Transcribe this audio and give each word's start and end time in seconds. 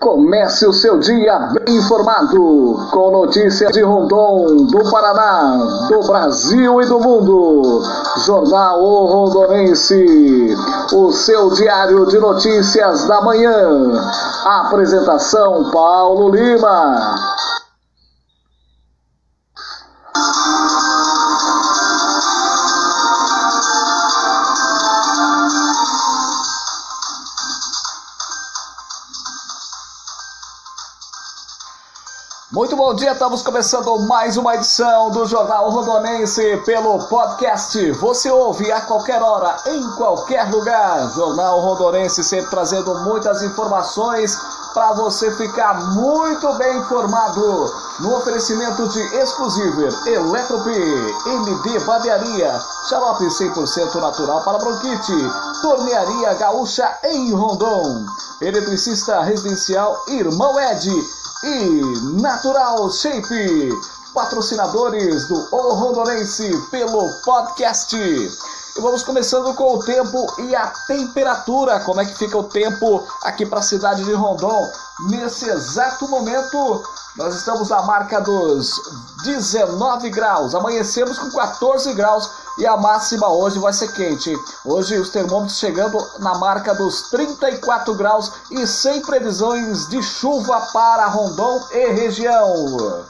Comece 0.00 0.66
o 0.66 0.72
seu 0.72 0.98
dia 0.98 1.38
bem 1.52 1.76
informado 1.76 2.88
com 2.90 3.10
notícias 3.10 3.70
de 3.70 3.82
Rondon, 3.82 4.64
do 4.64 4.90
Paraná, 4.90 5.58
do 5.90 6.00
Brasil 6.06 6.80
e 6.80 6.86
do 6.86 6.98
mundo. 6.98 7.82
Jornal 8.24 8.82
o 8.82 9.04
Rondonense, 9.04 10.56
o 10.94 11.12
seu 11.12 11.50
diário 11.50 12.06
de 12.06 12.18
notícias 12.18 13.04
da 13.04 13.20
manhã. 13.20 13.92
Apresentação 14.46 15.70
Paulo 15.70 16.30
Lima. 16.30 17.59
Muito 32.52 32.74
bom 32.74 32.92
dia, 32.92 33.12
estamos 33.12 33.42
começando 33.42 33.96
mais 34.08 34.36
uma 34.36 34.56
edição 34.56 35.08
do 35.12 35.24
Jornal 35.24 35.70
Rondonense 35.70 36.60
pelo 36.66 36.98
podcast. 37.06 37.92
Você 37.92 38.28
ouve 38.28 38.72
a 38.72 38.80
qualquer 38.80 39.22
hora, 39.22 39.56
em 39.66 39.88
qualquer 39.92 40.50
lugar. 40.50 41.12
Jornal 41.14 41.60
Rondonense 41.60 42.24
sempre 42.24 42.50
trazendo 42.50 42.92
muitas 43.04 43.40
informações 43.44 44.36
para 44.74 44.94
você 44.94 45.30
ficar 45.36 45.74
muito 45.94 46.52
bem 46.54 46.76
informado. 46.78 47.72
No 48.00 48.16
oferecimento 48.16 48.88
de 48.88 49.00
Exclusiver, 49.18 49.92
Eletrop, 50.08 50.66
MD 50.66 51.78
Barbearia, 51.86 52.60
xarope 52.88 53.26
100% 53.26 53.94
natural 53.94 54.42
para 54.42 54.58
bronquite, 54.58 55.12
Tornearia 55.62 56.34
Gaúcha 56.34 56.98
em 57.04 57.32
Rondon, 57.32 58.06
Eletricista 58.40 59.20
Residencial 59.20 59.96
Irmão 60.08 60.58
Ed 60.58 60.90
e 61.42 62.20
Natural 62.20 62.90
Shape, 62.90 63.70
patrocinadores 64.14 65.26
do 65.26 65.48
O 65.50 65.74
Rondonense 65.74 66.50
pelo 66.70 67.08
podcast. 67.24 67.96
E 67.96 68.80
vamos 68.80 69.02
começando 69.02 69.54
com 69.54 69.74
o 69.74 69.84
tempo 69.84 70.26
e 70.38 70.54
a 70.54 70.66
temperatura. 70.86 71.80
Como 71.80 72.00
é 72.00 72.04
que 72.04 72.14
fica 72.14 72.36
o 72.36 72.44
tempo 72.44 73.06
aqui 73.22 73.46
para 73.46 73.60
a 73.60 73.62
cidade 73.62 74.04
de 74.04 74.12
Rondon? 74.12 74.70
Nesse 75.08 75.48
exato 75.48 76.06
momento, 76.08 76.82
nós 77.16 77.34
estamos 77.34 77.70
na 77.70 77.82
marca 77.82 78.20
dos 78.20 78.80
19 79.24 80.10
graus. 80.10 80.54
Amanhecemos 80.54 81.18
com 81.18 81.30
14 81.30 81.92
graus 81.94 82.30
e 82.60 82.66
a 82.66 82.76
máxima 82.76 83.26
hoje 83.28 83.58
vai 83.58 83.72
ser 83.72 83.90
quente. 83.92 84.32
Hoje 84.66 84.98
os 84.98 85.08
termômetros 85.08 85.58
chegando 85.58 85.98
na 86.18 86.34
marca 86.34 86.74
dos 86.74 87.08
34 87.08 87.94
graus 87.94 88.30
e 88.50 88.66
sem 88.66 89.00
previsões 89.00 89.88
de 89.88 90.02
chuva 90.02 90.60
para 90.72 91.06
Rondon 91.06 91.58
e 91.72 91.92
região. 91.92 93.06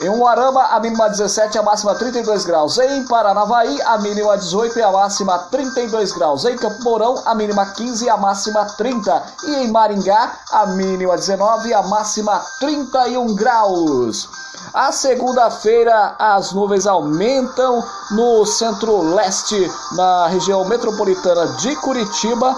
Em 0.00 0.08
Uarama, 0.08 0.64
a 0.64 0.80
mínima 0.80 1.08
17 1.08 1.54
e 1.54 1.58
a 1.58 1.62
máxima 1.62 1.94
32 1.94 2.44
graus. 2.44 2.78
Em 2.78 3.04
Paranavaí, 3.06 3.80
a 3.82 3.98
mínima 3.98 4.36
18 4.36 4.78
e 4.78 4.82
a 4.82 4.90
máxima 4.90 5.38
32 5.50 6.12
graus. 6.12 6.44
Em 6.44 6.56
Campo 6.56 6.82
Mourão, 6.82 7.22
a 7.24 7.34
mínima 7.34 7.66
15 7.66 8.06
e 8.06 8.08
a 8.08 8.16
máxima 8.16 8.64
30. 8.64 9.22
E 9.44 9.54
em 9.56 9.70
Maringá, 9.70 10.32
a 10.50 10.66
mínima 10.66 11.16
19 11.16 11.68
e 11.68 11.74
a 11.74 11.82
máxima 11.82 12.42
31 12.58 13.34
graus. 13.34 14.28
A 14.72 14.90
segunda-feira, 14.90 16.16
as 16.18 16.52
nuvens 16.52 16.86
aumentam 16.86 17.84
no 18.12 18.46
centro-leste, 18.46 19.70
na 19.92 20.26
região 20.28 20.64
metropolitana 20.64 21.46
de 21.58 21.76
Curitiba. 21.76 22.56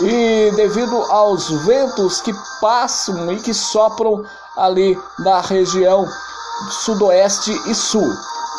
E 0.00 0.50
devido 0.56 0.96
aos 1.10 1.50
ventos 1.50 2.20
que 2.22 2.34
passam 2.60 3.30
e 3.30 3.38
que 3.38 3.52
sopram 3.52 4.24
ali 4.56 4.98
na 5.18 5.40
região 5.40 6.08
sudoeste 6.68 7.52
e 7.66 7.74
sul. 7.74 8.12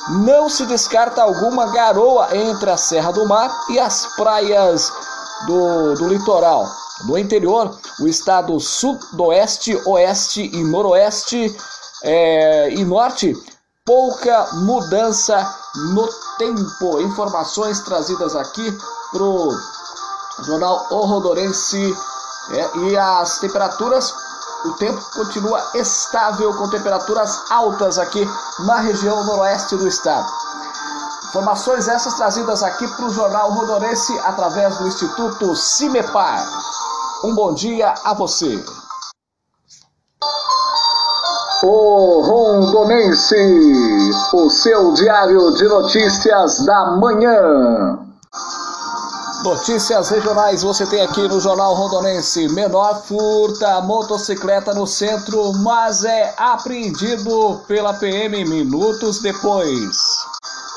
Não 0.10 0.50
se 0.50 0.66
descarta 0.66 1.22
alguma 1.22 1.68
garoa 1.68 2.36
entre 2.36 2.70
a 2.70 2.78
Serra 2.78 3.12
do 3.12 3.28
Mar 3.28 3.52
e 3.70 3.80
as 3.80 4.08
praias 4.16 4.92
do, 5.46 5.94
do 5.96 6.08
litoral. 6.08 6.68
No 7.06 7.18
interior, 7.18 7.78
o 8.00 8.08
estado 8.08 8.60
sudoeste, 8.60 9.80
oeste 9.86 10.50
e 10.54 10.64
noroeste 10.64 11.56
é, 12.04 12.72
e 12.72 12.84
norte, 12.84 13.36
pouca 13.86 14.48
mudança 14.54 15.56
no 15.94 16.08
tempo. 16.38 17.02
Informações 17.02 17.80
trazidas 17.82 18.36
aqui 18.36 18.78
para 19.12 19.24
o 19.24 19.52
Jornal 20.46 20.88
Rodorense 20.90 21.96
é, 22.52 22.78
e 22.80 22.98
as 22.98 23.40
temperaturas 23.40 24.14
o 24.66 24.74
tempo 24.74 25.02
continua 25.14 25.72
estável 25.76 26.54
com 26.56 26.70
temperaturas 26.70 27.50
altas 27.50 27.98
aqui 27.98 28.28
na 28.66 28.78
região 28.78 29.24
noroeste 29.24 29.76
do 29.76 29.88
estado. 29.88 30.28
Informações 31.30 31.88
essas 31.88 32.14
trazidas 32.16 32.62
aqui 32.62 32.88
para 32.88 33.06
o 33.06 33.10
Jornal 33.10 33.52
Rondonense 33.52 34.18
através 34.20 34.78
do 34.78 34.88
Instituto 34.88 35.56
Cimepar. 35.56 36.46
Um 37.24 37.34
bom 37.34 37.54
dia 37.54 37.94
a 38.04 38.14
você. 38.14 38.64
O 41.64 42.22
Rondonense, 42.22 43.36
o 44.34 44.50
seu 44.50 44.94
diário 44.94 45.54
de 45.54 45.68
notícias 45.68 46.66
da 46.66 46.98
manhã. 46.98 48.11
Notícias 49.44 50.10
regionais 50.10 50.62
você 50.62 50.86
tem 50.86 51.02
aqui 51.02 51.28
no 51.28 51.40
Jornal 51.40 51.74
Rondonense. 51.74 52.48
Menor 52.50 53.02
furta 53.02 53.82
motocicleta 53.82 54.72
no 54.72 54.86
centro, 54.86 55.52
mas 55.54 56.06
é 56.06 56.36
apreendido 56.38 57.60
pela 57.68 57.92
PM 57.96 58.46
minutos 58.46 59.20
depois. 59.20 59.98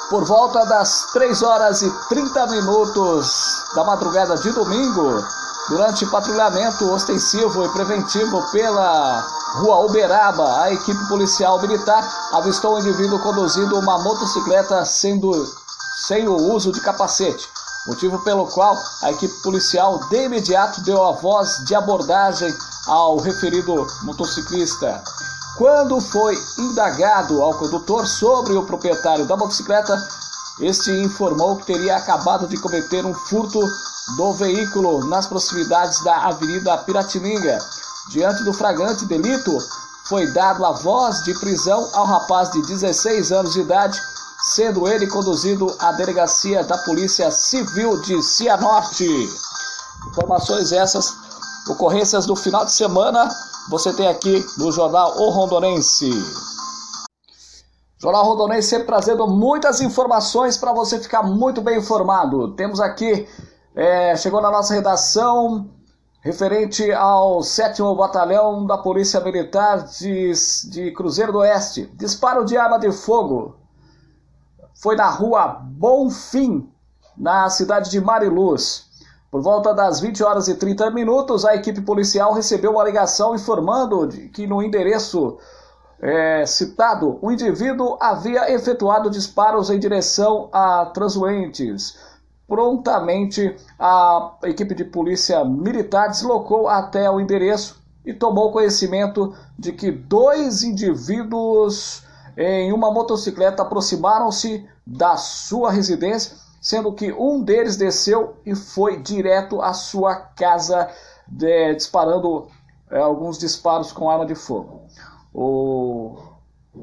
Por 0.08 0.24
volta 0.24 0.64
das 0.64 1.12
3 1.12 1.42
horas 1.42 1.82
e 1.82 1.90
30 2.08 2.46
minutos 2.46 3.64
da 3.74 3.84
madrugada 3.84 4.34
de 4.38 4.50
domingo, 4.52 5.22
durante 5.68 6.06
patrulhamento 6.06 6.90
ostensivo 6.90 7.66
e 7.66 7.68
preventivo 7.68 8.42
pela 8.50 9.26
Rua 9.56 9.80
Uberaba, 9.80 10.62
a 10.62 10.72
equipe 10.72 11.06
policial 11.08 11.60
militar 11.60 12.02
avistou 12.32 12.76
um 12.76 12.78
indivíduo 12.78 13.18
conduzindo 13.18 13.78
uma 13.78 13.98
motocicleta 13.98 14.86
sendo 14.86 15.32
sem 16.06 16.26
o 16.26 16.34
uso 16.34 16.72
de 16.72 16.80
capacete 16.80 17.46
motivo 17.86 18.18
pelo 18.20 18.46
qual 18.46 18.76
a 19.02 19.10
equipe 19.10 19.34
policial 19.42 19.98
de 20.08 20.24
imediato 20.24 20.80
deu 20.82 21.04
a 21.04 21.12
voz 21.12 21.64
de 21.64 21.74
abordagem 21.74 22.54
ao 22.86 23.18
referido 23.18 23.86
motociclista. 24.02 25.02
Quando 25.56 26.00
foi 26.00 26.36
indagado 26.58 27.40
ao 27.42 27.54
condutor 27.54 28.06
sobre 28.06 28.54
o 28.54 28.64
proprietário 28.64 29.26
da 29.26 29.36
motocicleta, 29.36 29.96
este 30.60 30.90
informou 30.90 31.56
que 31.56 31.66
teria 31.66 31.96
acabado 31.96 32.46
de 32.46 32.56
cometer 32.56 33.04
um 33.04 33.14
furto 33.14 33.60
do 34.16 34.32
veículo 34.34 35.06
nas 35.06 35.26
proximidades 35.26 36.02
da 36.04 36.26
Avenida 36.26 36.76
Piratininga. 36.78 37.58
Diante 38.10 38.44
do 38.44 38.52
flagrante 38.52 39.06
delito, 39.06 39.58
foi 40.04 40.26
dado 40.32 40.64
a 40.64 40.72
voz 40.72 41.22
de 41.24 41.32
prisão 41.34 41.88
ao 41.94 42.04
rapaz 42.04 42.50
de 42.50 42.60
16 42.62 43.32
anos 43.32 43.52
de 43.54 43.60
idade 43.60 44.00
sendo 44.44 44.86
ele 44.86 45.06
conduzido 45.06 45.74
à 45.78 45.90
delegacia 45.92 46.62
da 46.62 46.76
Polícia 46.76 47.30
Civil 47.30 48.02
de 48.02 48.22
Cianorte. 48.22 49.08
Informações 50.10 50.70
essas, 50.70 51.16
ocorrências 51.66 52.26
do 52.26 52.36
final 52.36 52.62
de 52.66 52.72
semana, 52.72 53.26
você 53.70 53.90
tem 53.94 54.06
aqui 54.06 54.44
no 54.58 54.70
Jornal 54.70 55.16
O 55.16 55.30
Rondonense. 55.30 56.10
Jornal 57.98 58.22
Rondonense 58.26 58.68
sempre 58.68 58.86
trazendo 58.86 59.26
muitas 59.26 59.80
informações 59.80 60.58
para 60.58 60.74
você 60.74 61.00
ficar 61.00 61.22
muito 61.22 61.62
bem 61.62 61.78
informado. 61.78 62.54
Temos 62.54 62.80
aqui, 62.80 63.26
é, 63.74 64.14
chegou 64.14 64.42
na 64.42 64.50
nossa 64.50 64.74
redação, 64.74 65.70
referente 66.20 66.92
ao 66.92 67.42
7 67.42 67.80
Batalhão 67.96 68.66
da 68.66 68.76
Polícia 68.76 69.20
Militar 69.20 69.86
de, 69.86 70.32
de 70.70 70.90
Cruzeiro 70.92 71.32
do 71.32 71.38
Oeste. 71.38 71.90
Disparo 71.94 72.44
de 72.44 72.58
arma 72.58 72.78
de 72.78 72.92
fogo 72.92 73.63
foi 74.74 74.96
na 74.96 75.08
rua 75.08 75.60
Bonfim, 75.62 76.68
na 77.16 77.48
cidade 77.48 77.90
de 77.90 78.00
Mariluz. 78.00 78.86
Por 79.30 79.42
volta 79.42 79.72
das 79.74 80.00
20 80.00 80.22
horas 80.22 80.48
e 80.48 80.54
30 80.54 80.90
minutos, 80.90 81.44
a 81.44 81.54
equipe 81.54 81.80
policial 81.80 82.32
recebeu 82.32 82.72
uma 82.72 82.84
ligação 82.84 83.34
informando 83.34 84.06
que 84.32 84.46
no 84.46 84.62
endereço 84.62 85.38
é, 86.00 86.44
citado, 86.44 87.18
o 87.22 87.32
indivíduo 87.32 87.96
havia 88.00 88.52
efetuado 88.52 89.08
disparos 89.08 89.70
em 89.70 89.78
direção 89.78 90.48
a 90.52 90.86
transuentes. 90.86 91.96
Prontamente, 92.46 93.56
a 93.78 94.34
equipe 94.44 94.74
de 94.74 94.84
polícia 94.84 95.44
militar 95.44 96.08
deslocou 96.08 96.68
até 96.68 97.10
o 97.10 97.18
endereço 97.18 97.82
e 98.04 98.12
tomou 98.12 98.52
conhecimento 98.52 99.34
de 99.58 99.72
que 99.72 99.90
dois 99.90 100.62
indivíduos 100.62 102.02
em 102.36 102.72
uma 102.72 102.90
motocicleta 102.90 103.62
aproximaram-se 103.62 104.66
da 104.86 105.16
sua 105.16 105.70
residência, 105.70 106.36
sendo 106.60 106.92
que 106.92 107.12
um 107.12 107.42
deles 107.42 107.76
desceu 107.76 108.36
e 108.44 108.54
foi 108.54 109.00
direto 109.00 109.60
à 109.62 109.72
sua 109.72 110.16
casa, 110.16 110.88
de, 111.26 111.74
disparando 111.74 112.48
é, 112.90 112.98
alguns 112.98 113.38
disparos 113.38 113.92
com 113.92 114.10
arma 114.10 114.26
de 114.26 114.34
fogo. 114.34 114.82
O 115.32 116.16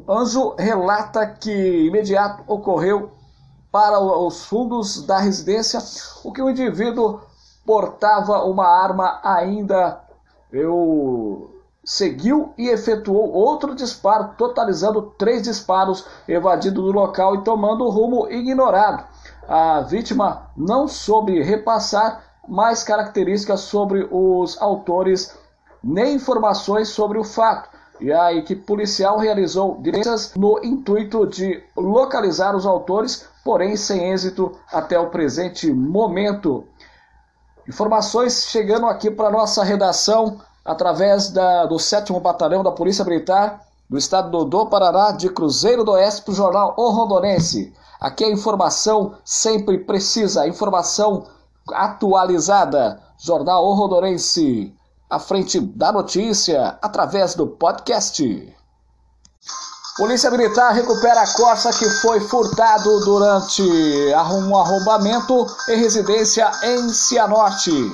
Anjo 0.07 0.55
relata 0.57 1.25
que 1.25 1.51
imediato 1.51 2.43
ocorreu 2.47 3.11
para 3.71 3.99
os 3.99 4.45
fundos 4.45 5.05
da 5.05 5.19
residência 5.19 5.79
o 6.23 6.31
que 6.31 6.41
o 6.41 6.49
indivíduo 6.49 7.21
portava 7.65 8.43
uma 8.43 8.67
arma 8.67 9.19
ainda 9.23 10.01
eu 10.51 11.50
seguiu 11.83 12.53
e 12.57 12.69
efetuou 12.69 13.31
outro 13.31 13.73
disparo, 13.75 14.35
totalizando 14.37 15.13
três 15.17 15.41
disparos, 15.41 16.05
evadindo 16.27 16.81
do 16.81 16.91
local 16.91 17.35
e 17.35 17.43
tomando 17.43 17.85
o 17.85 17.89
rumo 17.89 18.27
ignorado. 18.29 19.03
A 19.47 19.81
vítima 19.81 20.49
não 20.55 20.87
soube 20.87 21.41
repassar 21.41 22.23
mais 22.47 22.83
características 22.83 23.61
sobre 23.61 24.07
os 24.11 24.61
autores 24.61 25.35
nem 25.83 26.15
informações 26.15 26.89
sobre 26.89 27.17
o 27.17 27.23
fato. 27.23 27.69
E 27.99 28.11
a 28.11 28.33
equipe 28.33 28.63
policial 28.63 29.19
realizou 29.19 29.77
diligências 29.79 30.33
no 30.35 30.59
intuito 30.63 31.27
de 31.27 31.63
localizar 31.75 32.55
os 32.55 32.65
autores, 32.65 33.27
porém 33.43 33.75
sem 33.75 34.11
êxito 34.11 34.51
até 34.71 34.99
o 34.99 35.09
presente 35.09 35.71
momento. 35.71 36.65
Informações 37.67 38.45
chegando 38.45 38.87
aqui 38.87 39.11
para 39.11 39.29
nossa 39.29 39.63
redação 39.63 40.39
através 40.63 41.29
da, 41.29 41.65
do 41.65 41.79
7 41.79 42.11
Batalhão 42.19 42.63
da 42.63 42.71
Polícia 42.71 43.03
Militar 43.03 43.61
do 43.91 43.97
Estado 43.97 44.45
do 44.45 44.65
Paraná, 44.67 45.11
de 45.11 45.27
Cruzeiro 45.29 45.83
do 45.83 45.91
Oeste, 45.91 46.21
para 46.21 46.31
o 46.31 46.35
jornal 46.35 46.73
O 46.77 46.91
Rondonense. 46.91 47.73
Aqui 47.99 48.23
é 48.23 48.31
informação 48.31 49.15
sempre 49.25 49.79
precisa, 49.79 50.47
informação 50.47 51.27
atualizada. 51.73 53.01
Jornal 53.17 53.65
O 53.65 53.73
Rondonense, 53.73 54.73
à 55.09 55.19
frente 55.19 55.59
da 55.59 55.91
notícia, 55.91 56.79
através 56.81 57.35
do 57.35 57.45
podcast. 57.45 58.55
Polícia 59.97 60.31
Militar 60.31 60.71
recupera 60.71 61.23
a 61.23 61.33
Corsa 61.33 61.73
que 61.73 61.89
foi 61.99 62.21
furtado 62.21 63.01
durante 63.01 63.61
um 63.61 64.57
arrombamento 64.57 65.45
em 65.67 65.77
residência 65.77 66.49
em 66.63 66.93
Cianorte. 66.93 67.91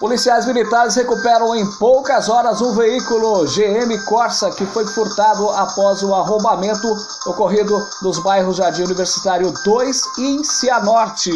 Policiais 0.00 0.46
militares 0.46 0.94
recuperam 0.94 1.54
em 1.54 1.70
poucas 1.72 2.30
horas 2.30 2.62
um 2.62 2.72
veículo 2.72 3.44
GM 3.44 4.02
Corsa 4.06 4.50
que 4.50 4.64
foi 4.64 4.86
furtado 4.86 5.50
após 5.50 6.02
o 6.02 6.14
arrombamento 6.14 6.88
ocorrido 7.26 7.86
nos 8.00 8.18
bairros 8.18 8.56
Jardim 8.56 8.84
Universitário 8.84 9.52
2 9.62 10.02
e 10.16 10.36
em 10.36 10.42
Cianorte. 10.42 11.30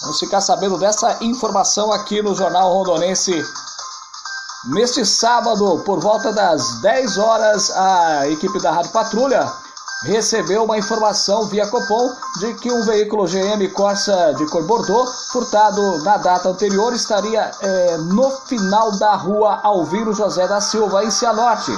Vamos 0.00 0.18
ficar 0.18 0.40
sabendo 0.40 0.78
dessa 0.78 1.18
informação 1.20 1.92
aqui 1.92 2.22
no 2.22 2.34
Jornal 2.34 2.72
Rondonense. 2.72 3.44
Neste 4.70 5.04
sábado, 5.04 5.82
por 5.84 6.00
volta 6.00 6.32
das 6.32 6.80
10 6.80 7.18
horas, 7.18 7.70
a 7.76 8.28
equipe 8.28 8.58
da 8.62 8.70
Rádio 8.70 8.92
Patrulha 8.92 9.46
recebeu 10.02 10.64
uma 10.64 10.78
informação 10.78 11.46
via 11.46 11.66
Copom 11.66 12.10
de 12.38 12.54
que 12.54 12.72
um 12.72 12.82
veículo 12.82 13.26
GM 13.26 13.68
Corsa 13.72 14.34
de 14.36 14.46
cor 14.46 14.64
Bordeaux, 14.64 15.28
furtado 15.30 16.02
na 16.02 16.16
data 16.16 16.48
anterior, 16.48 16.92
estaria 16.94 17.50
é, 17.60 17.96
no 17.98 18.30
final 18.46 18.92
da 18.98 19.14
rua 19.14 19.60
Alvino 19.62 20.12
José 20.12 20.46
da 20.48 20.60
Silva, 20.60 21.04
em 21.04 21.10
Cianorte, 21.10 21.72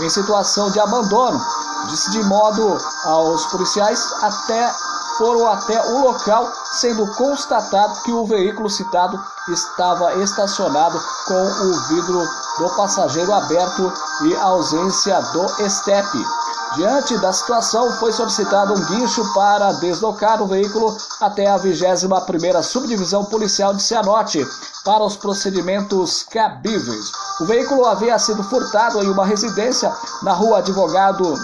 em 0.00 0.10
situação 0.10 0.70
de 0.70 0.80
abandono. 0.80 1.40
Disse 1.88 2.10
de 2.10 2.22
modo 2.24 2.76
aos 3.04 3.46
policiais 3.46 4.00
até 4.22 4.74
foram 5.16 5.50
até 5.50 5.80
o 5.92 6.00
local, 6.02 6.48
sendo 6.72 7.04
constatado 7.14 8.02
que 8.02 8.12
o 8.12 8.24
veículo 8.24 8.70
citado 8.70 9.18
estava 9.48 10.14
estacionado 10.14 11.00
com 11.26 11.42
o 11.42 11.80
vidro 11.88 12.22
do 12.58 12.68
passageiro 12.76 13.32
aberto 13.32 13.92
e 14.22 14.36
ausência 14.36 15.20
do 15.32 15.44
estepe. 15.64 16.24
Diante 16.74 17.16
da 17.18 17.32
situação, 17.32 17.90
foi 17.92 18.12
solicitado 18.12 18.74
um 18.74 18.84
guincho 18.86 19.24
para 19.32 19.72
deslocar 19.72 20.42
o 20.42 20.46
veículo 20.46 20.96
até 21.20 21.46
a 21.46 21.58
21ª 21.58 22.62
Subdivisão 22.62 23.24
Policial 23.24 23.72
de 23.72 23.82
Cianorte 23.82 24.46
para 24.84 25.02
os 25.02 25.16
procedimentos 25.16 26.24
cabíveis. 26.30 27.10
O 27.40 27.46
veículo 27.46 27.86
havia 27.86 28.18
sido 28.18 28.42
furtado 28.44 29.02
em 29.02 29.08
uma 29.08 29.24
residência 29.24 29.90
na 30.22 30.32
Rua 30.32 30.58
Advogado, 30.58 31.34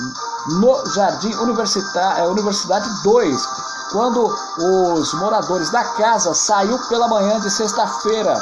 no 0.60 0.86
Jardim 0.92 1.32
eh, 1.32 2.28
Universidade 2.28 2.88
2, 3.02 3.48
quando 3.92 4.26
os 4.98 5.14
moradores 5.14 5.70
da 5.70 5.84
casa 5.84 6.34
saiu 6.34 6.78
pela 6.88 7.08
manhã 7.08 7.40
de 7.40 7.50
sexta-feira, 7.50 8.34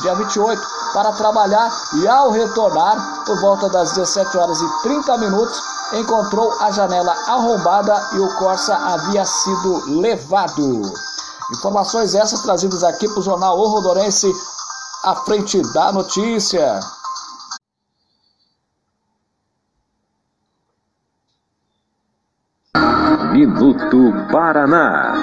dia 0.00 0.14
28, 0.14 0.62
para 0.94 1.12
trabalhar 1.12 1.70
e 1.96 2.08
ao 2.08 2.30
retornar 2.30 3.24
por 3.26 3.38
volta 3.40 3.68
das 3.68 3.92
17 3.92 4.38
horas 4.38 4.60
e 4.60 4.82
30 4.82 5.18
minutos 5.18 5.79
encontrou 5.94 6.52
a 6.60 6.70
janela 6.70 7.12
arrombada 7.26 8.10
e 8.14 8.18
o 8.18 8.36
Corsa 8.38 8.74
havia 8.76 9.24
sido 9.24 10.00
levado. 10.00 10.82
Informações 11.52 12.14
essas 12.14 12.42
trazidas 12.42 12.84
aqui 12.84 13.08
para 13.08 13.18
o 13.18 13.22
jornal 13.22 13.58
O 13.58 13.68
Rodorense, 13.68 14.32
à 15.04 15.16
frente 15.16 15.60
da 15.72 15.90
notícia. 15.92 16.80
Minuto 23.32 24.12
Paraná. 24.30 25.14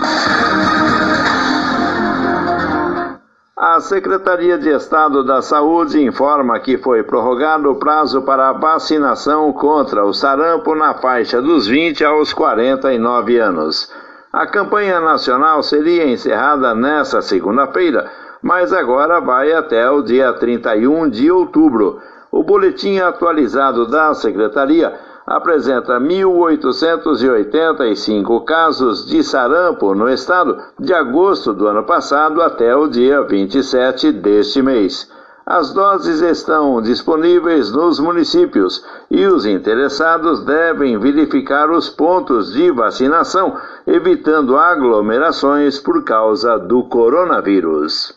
A 3.59 3.80
Secretaria 3.80 4.56
de 4.56 4.69
Estado 4.69 5.24
da 5.24 5.42
Saúde 5.42 6.00
informa 6.00 6.59
que 6.59 6.77
foi 6.77 7.01
prorrogado 7.01 7.71
o 7.71 7.75
prazo 7.75 8.21
para 8.21 8.50
a 8.50 8.54
vacinação 8.54 9.51
contra 9.51 10.06
o 10.06 10.13
sarampo 10.13 10.75
na 10.75 10.94
faixa 10.94 11.42
dos 11.42 11.65
20 11.65 12.06
aos 12.06 12.31
49 12.33 13.39
anos. 13.39 13.92
A 14.31 14.45
campanha 14.45 15.00
nacional 15.00 15.63
seria 15.63 16.07
encerrada 16.07 16.75
nesta 16.75 17.19
segunda-feira, 17.19 18.12
mas 18.44 18.71
agora 18.71 19.19
vai 19.19 19.51
até 19.51 19.89
o 19.89 20.03
dia 20.03 20.31
31 20.33 21.10
de 21.10 21.31
outubro. 21.31 22.00
O 22.31 22.44
boletim 22.44 23.00
atualizado 23.00 23.88
da 23.89 24.13
Secretaria 24.13 24.94
apresenta 25.27 26.00
1.885 26.00 28.45
casos 28.45 29.06
de 29.06 29.21
sarampo 29.21 29.94
no 29.94 30.09
estado 30.09 30.57
de 30.79 30.94
agosto 30.94 31.53
do 31.53 31.68
ano 31.68 31.83
passado 31.83 32.41
até 32.41 32.74
o 32.74 32.88
dia 32.88 33.21
27 33.24 34.13
deste 34.13 34.62
mês. 34.62 35.12
As 35.46 35.74
doses 35.74 36.22
estão 36.22 36.81
disponíveis 36.81 37.69
nos 37.72 38.00
municípios 38.00 38.81
e 39.10 39.25
os 39.25 39.46
interessados 39.46 40.43
devem 40.43 40.98
verificar 40.98 41.72
os 41.72 41.89
pontos 41.89 42.53
de 42.53 42.69
vacinação, 42.72 43.57
evitando 43.86 44.57
aglomerações 44.57 45.79
por 45.79 46.03
causa 46.03 46.57
do 46.57 46.84
coronavírus. 46.84 48.13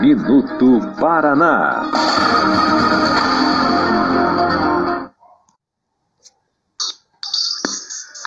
Minuto 0.00 0.80
Paraná. 1.00 1.86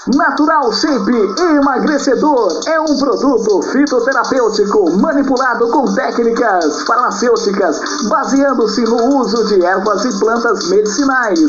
Natural 0.07 0.71
Shape 0.73 1.13
Emagrecedor 1.57 2.61
é 2.65 2.81
um 2.81 2.97
produto 2.97 3.61
fitoterapêutico 3.61 4.97
manipulado 4.97 5.67
com 5.69 5.85
técnicas 5.93 6.81
farmacêuticas, 6.87 7.79
baseando-se 8.09 8.81
no 8.81 9.19
uso 9.19 9.45
de 9.45 9.63
ervas 9.63 10.03
e 10.05 10.19
plantas 10.19 10.69
medicinais. 10.69 11.39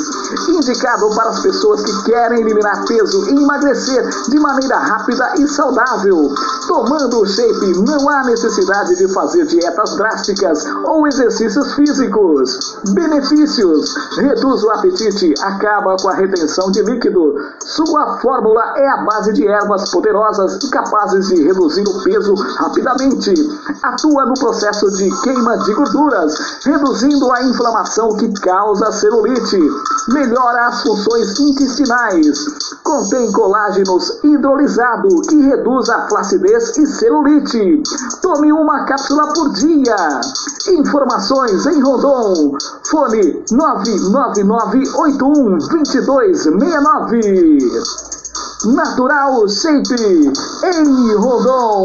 Indicado 0.50 1.08
para 1.14 1.30
as 1.30 1.40
pessoas 1.40 1.82
que 1.82 2.02
querem 2.04 2.42
eliminar 2.42 2.84
peso 2.84 3.26
e 3.30 3.42
emagrecer 3.42 4.06
de 4.28 4.38
maneira 4.38 4.76
rápida 4.76 5.32
e 5.38 5.48
saudável. 5.48 6.28
Tomando 6.68 7.22
o 7.22 7.26
Shape, 7.26 7.78
não 7.78 8.06
há 8.10 8.24
necessidade 8.24 8.96
de 8.96 9.08
fazer 9.14 9.46
dietas 9.46 9.96
drásticas 9.96 10.66
ou 10.84 11.08
exercícios 11.08 11.72
físicos. 11.72 12.76
Benefícios: 12.90 13.94
reduz 14.18 14.62
o 14.62 14.70
apetite, 14.72 15.32
acaba 15.40 15.96
com 15.96 16.10
a 16.10 16.14
retenção 16.14 16.70
de 16.70 16.82
líquido. 16.82 17.34
Sua 17.64 18.18
fórmula 18.18 18.42
fórmula 18.52 18.74
é 18.76 18.88
a 18.88 18.98
base 18.98 19.32
de 19.32 19.48
ervas 19.48 19.90
poderosas 19.90 20.62
e 20.62 20.68
capazes 20.68 21.28
de 21.28 21.42
reduzir 21.42 21.88
o 21.88 22.02
peso 22.02 22.34
rapidamente. 22.34 23.32
Atua 23.82 24.26
no 24.26 24.34
processo 24.34 24.90
de 24.90 25.08
queima 25.22 25.56
de 25.58 25.72
gorduras, 25.74 26.34
reduzindo 26.64 27.32
a 27.32 27.42
inflamação 27.42 28.14
que 28.16 28.32
causa 28.40 28.92
celulite. 28.92 29.58
Melhora 30.08 30.66
as 30.66 30.82
funções 30.82 31.40
intestinais. 31.40 32.44
Contém 32.82 33.32
colágenos 33.32 34.18
hidrolisado 34.22 35.22
que 35.22 35.40
reduz 35.42 35.88
a 35.88 36.06
flacidez 36.08 36.76
e 36.76 36.86
celulite. 36.86 37.82
Tome 38.20 38.52
uma 38.52 38.84
cápsula 38.84 39.32
por 39.32 39.50
dia. 39.52 40.20
Informações 40.68 41.64
em 41.66 41.82
Rondon. 41.82 42.52
Fone 42.90 43.42
99981 43.50 45.58
2269. 45.58 48.11
Natural 48.64 49.48
Shape 49.48 50.32
em 50.64 51.14
Rondon. 51.16 51.82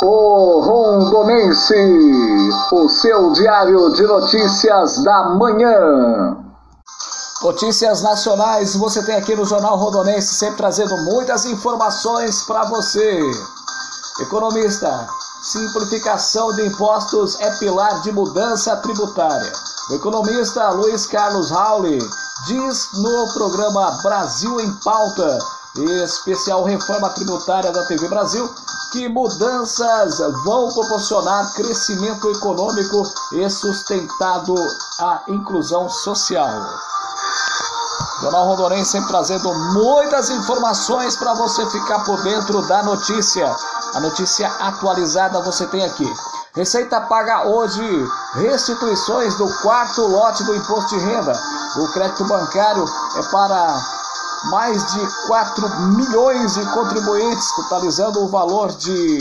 O 0.00 0.60
Rondonense, 0.60 1.74
o 2.70 2.88
seu 2.88 3.32
diário 3.32 3.92
de 3.94 4.04
notícias 4.04 5.02
da 5.02 5.30
manhã. 5.30 6.36
Notícias 7.42 8.02
nacionais 8.02 8.76
você 8.76 9.02
tem 9.02 9.16
aqui 9.16 9.34
no 9.34 9.44
Jornal 9.44 9.76
Rondonense, 9.76 10.34
sempre 10.34 10.58
trazendo 10.58 10.96
muitas 10.98 11.46
informações 11.46 12.44
para 12.44 12.62
você. 12.66 13.20
Economista, 14.20 15.08
simplificação 15.42 16.52
de 16.52 16.66
impostos 16.66 17.40
é 17.40 17.50
pilar 17.58 18.00
de 18.02 18.12
mudança 18.12 18.76
tributária. 18.76 19.52
O 19.90 19.94
economista 19.94 20.70
Luiz 20.70 21.06
Carlos 21.06 21.50
Rauli 21.50 21.98
diz 22.46 22.88
no 22.94 23.32
programa 23.34 23.98
Brasil 24.02 24.60
em 24.60 24.72
Pauta, 24.84 25.38
especial 26.04 26.62
Reforma 26.62 27.10
Tributária 27.10 27.72
da 27.72 27.84
TV 27.86 28.06
Brasil, 28.06 28.48
que 28.90 29.08
mudanças 29.08 30.18
vão 30.44 30.72
proporcionar 30.72 31.52
crescimento 31.54 32.30
econômico 32.30 33.02
e 33.32 33.48
sustentado 33.50 34.54
a 35.00 35.22
inclusão 35.28 35.88
social. 35.88 36.50
Jornal 38.20 38.46
Rondonense 38.46 38.90
sempre 38.90 39.08
trazendo 39.08 39.54
muitas 39.72 40.30
informações 40.30 41.16
para 41.16 41.34
você 41.34 41.64
ficar 41.66 42.04
por 42.04 42.20
dentro 42.22 42.66
da 42.66 42.82
notícia. 42.82 43.54
A 43.94 44.00
notícia 44.00 44.48
atualizada 44.60 45.40
você 45.42 45.66
tem 45.66 45.84
aqui. 45.84 46.12
Receita 46.54 47.00
paga 47.02 47.46
hoje 47.46 48.08
restituições 48.34 49.34
do 49.36 49.48
quarto 49.62 50.02
lote 50.08 50.42
do 50.44 50.56
imposto 50.56 50.98
de 50.98 51.04
renda. 51.04 51.32
O 51.76 51.88
crédito 51.92 52.24
bancário 52.24 52.84
é 53.16 53.22
para 53.30 53.97
mais 54.44 54.92
de 54.92 55.26
4 55.26 55.68
milhões 55.96 56.54
de 56.54 56.64
contribuintes, 56.72 57.54
totalizando 57.56 58.24
o 58.24 58.28
valor 58.28 58.68
de 58.72 59.18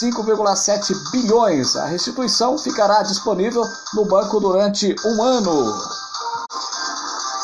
5,7 0.00 0.94
bilhões. 1.10 1.76
A 1.76 1.86
restituição 1.86 2.58
ficará 2.58 3.02
disponível 3.02 3.64
no 3.94 4.04
banco 4.04 4.40
durante 4.40 4.94
um 5.04 5.22
ano. 5.22 5.98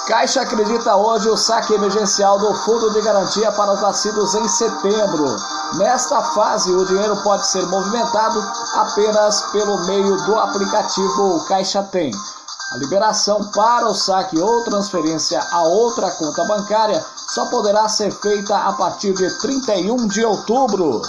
Caixa 0.07 0.43
acredita 0.43 0.95
hoje 0.95 1.31
o 1.31 1.37
saque 1.37 1.73
emergencial 1.73 2.39
do 2.39 2.53
Fundo 2.53 2.91
de 2.91 3.01
Garantia 3.01 3.51
para 3.53 3.73
os 3.73 3.81
nascidos 3.81 4.35
em 4.35 4.47
setembro. 4.49 5.35
Nesta 5.79 6.21
fase, 6.21 6.71
o 6.71 6.85
dinheiro 6.85 7.17
pode 7.23 7.47
ser 7.47 7.67
movimentado 7.67 8.39
apenas 8.75 9.41
pelo 9.51 9.79
meio 9.87 10.17
do 10.25 10.39
aplicativo 10.39 11.43
Caixa 11.49 11.83
Tem. 11.85 12.13
A 12.75 12.77
liberação 12.77 13.53
para 13.53 13.87
o 13.87 13.95
saque 13.95 14.37
ou 14.37 14.65
transferência 14.65 15.41
a 15.53 15.63
outra 15.63 16.11
conta 16.11 16.45
bancária 16.45 17.07
só 17.33 17.47
poderá 17.47 17.89
ser 17.89 18.11
feita 18.11 18.57
a 18.57 18.73
partir 18.73 19.15
de 19.15 19.31
31 19.39 20.09
de 20.09 20.25
outubro. 20.25 21.01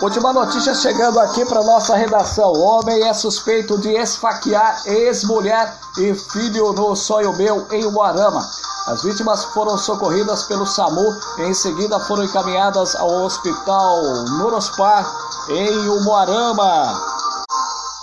Última 0.00 0.32
notícia 0.32 0.72
chegando 0.72 1.18
aqui 1.18 1.44
para 1.44 1.64
nossa 1.64 1.96
redação. 1.96 2.52
Homem 2.52 3.02
é 3.02 3.12
suspeito 3.12 3.78
de 3.78 3.88
esfaquear 3.96 4.80
ex-mulher 4.86 5.76
e 5.98 6.14
filho 6.14 6.72
no 6.72 6.94
Sonho 6.94 7.32
Meu, 7.32 7.66
em 7.72 7.84
Uarama. 7.86 8.48
As 8.86 9.02
vítimas 9.02 9.42
foram 9.46 9.76
socorridas 9.76 10.44
pelo 10.44 10.64
SAMU 10.64 11.16
e 11.38 11.42
em 11.46 11.54
seguida 11.54 11.98
foram 11.98 12.22
encaminhadas 12.22 12.94
ao 12.94 13.10
hospital 13.24 14.02
Norospar, 14.38 15.04
em 15.48 15.88
Umuarama. 15.88 17.19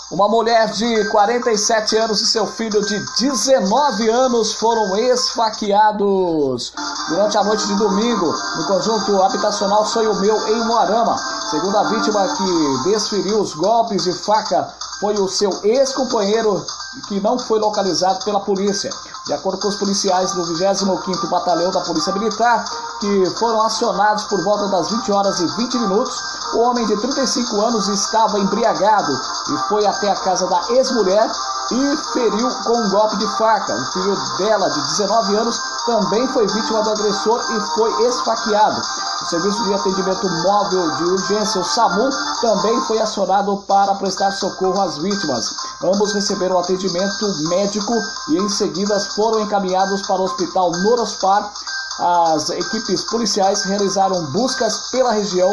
Uma 0.09 0.29
mulher 0.29 0.71
de 0.71 1.09
47 1.09 1.97
anos 1.97 2.21
e 2.21 2.27
seu 2.27 2.47
filho 2.47 2.81
de 2.81 2.97
19 3.19 4.09
anos 4.09 4.53
foram 4.53 4.95
esfaqueados 4.95 6.71
durante 7.09 7.37
a 7.37 7.43
noite 7.43 7.67
de 7.67 7.75
domingo 7.75 8.33
no 8.55 8.67
conjunto 8.67 9.21
habitacional 9.21 9.85
Sonho 9.85 10.15
Meu, 10.21 10.47
em 10.47 10.65
Moarama. 10.65 11.17
Segundo 11.51 11.77
a 11.77 11.83
vítima 11.83 12.25
que 12.25 12.89
desferiu 12.89 13.41
os 13.41 13.53
golpes 13.53 14.05
de 14.05 14.13
faca, 14.13 14.73
foi 14.99 15.15
o 15.15 15.27
seu 15.27 15.51
ex-companheiro 15.63 16.65
que 17.07 17.19
não 17.19 17.37
foi 17.37 17.59
localizado 17.59 18.23
pela 18.25 18.39
polícia. 18.39 18.89
De 19.25 19.33
acordo 19.33 19.59
com 19.59 19.67
os 19.67 19.75
policiais 19.75 20.31
do 20.31 20.41
25º 20.43 21.29
Batalhão 21.29 21.71
da 21.71 21.81
Polícia 21.81 22.13
Militar, 22.13 22.63
que 22.99 23.25
foram 23.37 23.61
acionados 23.61 24.23
por 24.25 24.43
volta 24.43 24.67
das 24.69 24.89
20 24.89 25.11
horas 25.11 25.39
e 25.39 25.45
20 25.45 25.77
minutos, 25.79 26.15
o 26.53 26.59
homem 26.59 26.85
de 26.85 26.95
35 26.95 27.61
anos 27.61 27.87
estava 27.89 28.39
embriagado 28.39 29.11
e 29.49 29.57
foi 29.69 29.85
até 29.85 30.09
a 30.09 30.15
casa 30.15 30.47
da 30.47 30.61
ex-mulher 30.71 31.29
e 31.71 31.97
feriu 32.13 32.49
com 32.63 32.77
um 32.77 32.89
golpe 32.89 33.17
de 33.17 33.27
faca. 33.37 33.75
O 33.75 33.91
filho 33.93 34.15
dela, 34.37 34.69
de 34.69 34.81
19 34.81 35.35
anos, 35.35 35.59
também 35.85 36.27
foi 36.29 36.47
vítima 36.47 36.81
do 36.83 36.91
agressor 36.91 37.41
e 37.51 37.59
foi 37.75 38.07
esfaqueado. 38.07 38.81
O 39.21 39.25
Serviço 39.25 39.63
de 39.63 39.73
Atendimento 39.73 40.29
Móvel 40.43 40.91
de 40.97 41.03
Urgência, 41.03 41.59
o 41.59 41.63
SAMU, 41.63 42.09
também 42.41 42.79
foi 42.81 43.01
acionado 43.01 43.57
para 43.67 43.95
prestar 43.95 44.31
socorro 44.31 44.79
às 44.81 44.97
vítimas. 44.97 45.55
Ambos 45.83 46.13
receberam 46.13 46.59
atendimento 46.59 47.49
médico 47.49 47.93
e 48.29 48.37
em 48.37 48.49
seguida 48.49 48.99
foram 49.15 49.39
encaminhados 49.39 50.01
para 50.07 50.21
o 50.21 50.25
Hospital 50.25 50.71
Norospar. 50.71 51.51
As 51.99 52.49
equipes 52.51 53.03
policiais 53.05 53.63
realizaram 53.63 54.23
buscas 54.27 54.91
pela 54.91 55.11
região, 55.11 55.51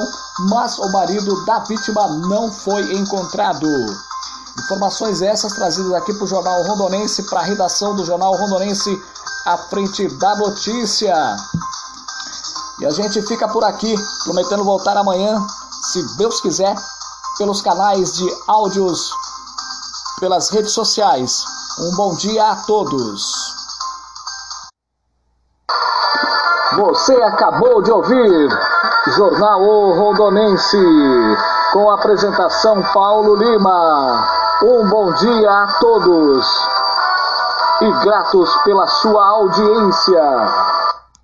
mas 0.51 0.79
o 0.79 0.93
marido 0.93 1.45
da 1.47 1.61
vítima 1.61 2.07
não 2.29 2.53
foi 2.53 2.83
encontrado. 2.93 3.67
Informações 4.59 5.21
essas 5.21 5.53
trazidas 5.53 5.93
aqui 5.95 6.13
para 6.15 6.25
o 6.25 6.29
Jornal 6.29 6.63
Rondonense, 6.63 7.23
para 7.25 7.41
a 7.41 7.45
redação 7.45 7.95
do 7.97 8.05
Jornal 8.05 8.35
Rondonense, 8.35 9.03
à 9.47 9.59
frente 9.59 10.09
da 10.19 10.37
notícia. 10.37 11.15
E 12.81 12.87
a 12.87 12.91
gente 12.91 13.21
fica 13.23 13.49
por 13.49 13.65
aqui, 13.65 13.95
prometendo 14.25 14.65
voltar 14.65 14.97
amanhã, 14.97 15.45
se 15.93 16.17
Deus 16.17 16.41
quiser, 16.41 16.75
pelos 17.37 17.61
canais 17.63 18.15
de 18.15 18.29
áudios, 18.47 19.13
pelas 20.21 20.51
redes 20.51 20.73
sociais. 20.73 21.45
Um 21.79 21.97
bom 21.97 22.15
dia 22.15 22.51
a 22.51 22.57
todos. 22.57 23.55
Você 26.77 27.15
acabou 27.23 27.83
de 27.83 27.91
ouvir 27.91 28.49
Jornal 29.17 29.61
o 29.61 29.95
Rondonense, 29.95 30.79
com 31.73 31.91
a 31.91 31.95
apresentação 31.95 32.83
Paulo 32.93 33.37
Lima. 33.37 34.44
Um 34.67 34.89
bom 34.89 35.13
dia 35.13 35.51
a 35.51 35.67
todos 35.79 36.47
e 37.83 37.91
gratos 38.03 38.57
pela 38.65 38.87
sua 38.87 39.23
audiência. 39.27 40.23